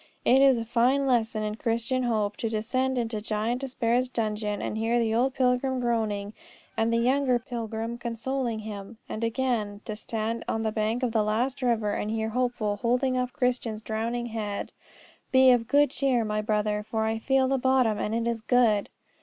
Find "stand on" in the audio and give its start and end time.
9.95-10.63